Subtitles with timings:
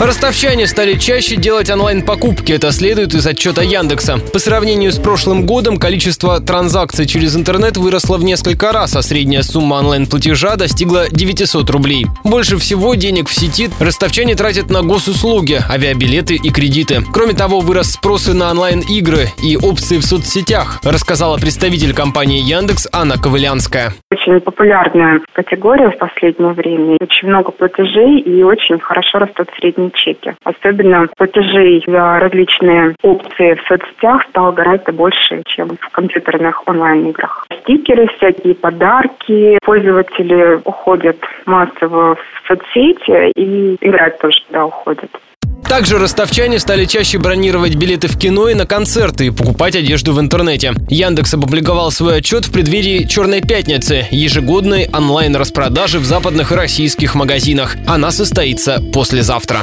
[0.00, 2.52] Ростовчане стали чаще делать онлайн-покупки.
[2.52, 4.16] Это следует из отчета Яндекса.
[4.32, 9.42] По сравнению с прошлым годом количество транзакций через интернет выросло в несколько раз, а средняя
[9.42, 12.06] сумма онлайн-платежа достигла 900 рублей.
[12.24, 17.02] Больше всего денег в сети ростовчане тратят на госуслуги, авиабилеты и кредиты.
[17.12, 22.88] Кроме того, вырос спрос и на онлайн-игры и опции в соцсетях, рассказала представитель компании Яндекс
[22.90, 23.92] Анна Ковылянская.
[24.10, 26.96] Очень популярная категория в последнее время.
[27.02, 30.34] Очень много платежей и очень хорошо растут средние чеки.
[30.44, 37.46] Особенно платежей за различные опции в соцсетях стало гораздо больше, чем в компьютерных онлайн-играх.
[37.62, 39.58] Стикеры, всякие подарки.
[39.64, 41.16] Пользователи уходят
[41.46, 45.10] массово в соцсети и играть тоже туда уходят.
[45.70, 50.18] Также ростовчане стали чаще бронировать билеты в кино и на концерты и покупать одежду в
[50.18, 50.74] интернете.
[50.88, 57.76] Яндекс опубликовал свой отчет в преддверии Черной пятницы, ежегодной онлайн-распродажи в западных и российских магазинах.
[57.86, 59.62] Она состоится послезавтра.